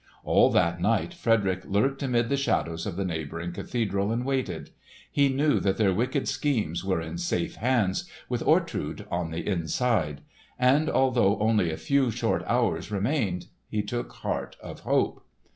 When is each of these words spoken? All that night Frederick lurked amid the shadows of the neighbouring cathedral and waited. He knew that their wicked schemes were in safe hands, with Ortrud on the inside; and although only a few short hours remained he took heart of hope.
All 0.23 0.49
that 0.49 0.81
night 0.81 1.13
Frederick 1.13 1.61
lurked 1.63 2.01
amid 2.01 2.29
the 2.29 2.35
shadows 2.35 2.87
of 2.87 2.95
the 2.95 3.05
neighbouring 3.05 3.51
cathedral 3.51 4.11
and 4.11 4.25
waited. 4.25 4.71
He 5.11 5.29
knew 5.29 5.59
that 5.59 5.77
their 5.77 5.93
wicked 5.93 6.27
schemes 6.27 6.83
were 6.83 6.99
in 6.99 7.19
safe 7.19 7.57
hands, 7.57 8.09
with 8.27 8.41
Ortrud 8.41 9.05
on 9.11 9.29
the 9.29 9.45
inside; 9.47 10.21
and 10.57 10.89
although 10.89 11.37
only 11.37 11.71
a 11.71 11.77
few 11.77 12.09
short 12.09 12.41
hours 12.47 12.89
remained 12.89 13.45
he 13.69 13.83
took 13.83 14.11
heart 14.11 14.55
of 14.59 14.79
hope. 14.79 15.23